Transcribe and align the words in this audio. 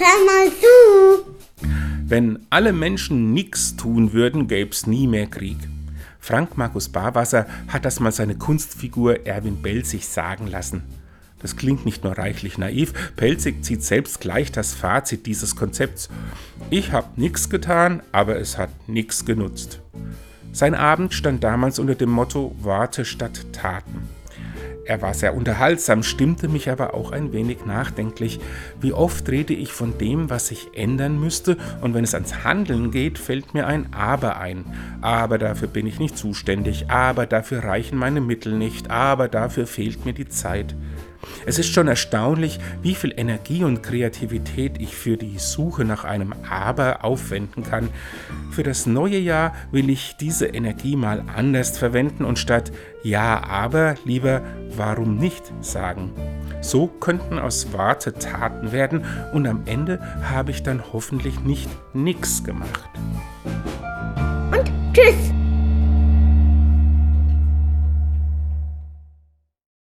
hör 0.00 0.24
mal 0.26 0.50
zu. 0.50 1.30
Wenn 2.06 2.46
alle 2.50 2.72
Menschen 2.72 3.32
nichts 3.32 3.76
tun 3.76 4.12
würden, 4.12 4.48
gäb's 4.48 4.86
nie 4.86 5.06
mehr 5.06 5.26
Krieg. 5.26 5.58
Frank 6.18 6.56
Markus 6.56 6.88
Barwasser 6.88 7.46
hat 7.68 7.84
das 7.84 8.00
mal 8.00 8.12
seine 8.12 8.34
Kunstfigur 8.34 9.26
Erwin 9.26 9.62
Belzig 9.62 10.08
sagen 10.08 10.46
lassen. 10.46 10.82
Das 11.40 11.56
klingt 11.56 11.86
nicht 11.86 12.04
nur 12.04 12.18
reichlich 12.18 12.58
naiv, 12.58 12.92
Pelzig 13.16 13.64
zieht 13.64 13.82
selbst 13.82 14.20
gleich 14.20 14.52
das 14.52 14.74
Fazit 14.74 15.26
dieses 15.26 15.56
Konzepts. 15.56 16.08
Ich 16.68 16.92
hab 16.92 17.16
nichts 17.16 17.48
getan, 17.48 18.02
aber 18.12 18.36
es 18.36 18.58
hat 18.58 18.70
nichts 18.88 19.24
genutzt. 19.24 19.80
Sein 20.52 20.74
Abend 20.74 21.14
stand 21.14 21.42
damals 21.44 21.78
unter 21.78 21.94
dem 21.94 22.10
Motto 22.10 22.54
Worte 22.58 23.04
statt 23.04 23.46
Taten. 23.52 24.08
Er 24.84 25.02
war 25.02 25.14
sehr 25.14 25.34
unterhaltsam, 25.34 26.02
stimmte 26.02 26.48
mich 26.48 26.70
aber 26.70 26.94
auch 26.94 27.12
ein 27.12 27.32
wenig 27.32 27.64
nachdenklich. 27.66 28.40
Wie 28.80 28.92
oft 28.92 29.28
rede 29.28 29.54
ich 29.54 29.72
von 29.72 29.98
dem, 29.98 30.30
was 30.30 30.48
sich 30.48 30.68
ändern 30.74 31.20
müsste, 31.20 31.56
und 31.80 31.94
wenn 31.94 32.04
es 32.04 32.14
ans 32.14 32.44
Handeln 32.44 32.90
geht, 32.90 33.18
fällt 33.18 33.54
mir 33.54 33.66
ein 33.66 33.92
Aber 33.92 34.38
ein. 34.38 34.64
Aber 35.00 35.38
dafür 35.38 35.68
bin 35.68 35.86
ich 35.86 35.98
nicht 35.98 36.16
zuständig, 36.16 36.90
aber 36.90 37.26
dafür 37.26 37.64
reichen 37.64 37.98
meine 37.98 38.20
Mittel 38.20 38.54
nicht, 38.54 38.90
aber 38.90 39.28
dafür 39.28 39.66
fehlt 39.66 40.04
mir 40.04 40.12
die 40.12 40.28
Zeit. 40.28 40.74
Es 41.46 41.58
ist 41.58 41.72
schon 41.72 41.88
erstaunlich, 41.88 42.58
wie 42.82 42.94
viel 42.94 43.14
Energie 43.16 43.64
und 43.64 43.82
Kreativität 43.82 44.80
ich 44.80 44.96
für 44.96 45.16
die 45.16 45.38
Suche 45.38 45.84
nach 45.84 46.04
einem 46.04 46.34
Aber 46.48 47.04
aufwenden 47.04 47.64
kann. 47.64 47.88
Für 48.50 48.62
das 48.62 48.86
neue 48.86 49.18
Jahr 49.18 49.54
will 49.70 49.90
ich 49.90 50.16
diese 50.18 50.46
Energie 50.46 50.96
mal 50.96 51.24
anders 51.34 51.78
verwenden 51.78 52.24
und 52.24 52.38
statt 52.38 52.72
Ja, 53.02 53.42
aber 53.44 53.94
lieber 54.04 54.42
Warum 54.76 55.16
nicht 55.16 55.52
sagen. 55.60 56.12
So 56.60 56.86
könnten 56.86 57.38
aus 57.38 57.72
Worte 57.72 58.12
Taten 58.12 58.72
werden 58.72 59.04
und 59.32 59.46
am 59.46 59.62
Ende 59.66 60.00
habe 60.22 60.50
ich 60.50 60.62
dann 60.62 60.82
hoffentlich 60.92 61.40
nicht 61.40 61.68
nix 61.94 62.44
gemacht. 62.44 62.90
Und 64.52 64.70
tschüss. 64.92 65.32